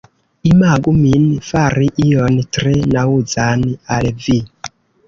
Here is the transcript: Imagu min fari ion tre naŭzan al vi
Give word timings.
Imagu 0.51 0.93
min 1.01 1.27
fari 1.49 1.91
ion 2.07 2.41
tre 2.57 2.75
naŭzan 2.99 3.71
al 3.99 4.15
vi 4.27 4.43